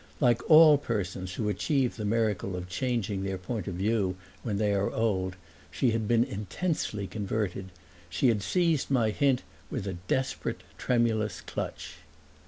Like 0.19 0.41
all 0.49 0.79
persons 0.79 1.33
who 1.35 1.47
achieve 1.47 1.95
the 1.95 2.05
miracle 2.05 2.55
of 2.55 2.67
changing 2.67 3.21
their 3.21 3.37
point 3.37 3.67
of 3.67 3.75
view 3.75 4.17
when 4.41 4.57
they 4.57 4.73
are 4.73 4.89
old 4.89 5.35
she 5.69 5.91
had 5.91 6.07
been 6.07 6.23
intensely 6.23 7.05
converted; 7.05 7.69
she 8.09 8.29
had 8.29 8.41
seized 8.41 8.89
my 8.89 9.11
hint 9.11 9.43
with 9.69 9.85
a 9.85 9.93
desperate, 10.07 10.61
tremulous 10.79 11.39
clutch. 11.39 11.97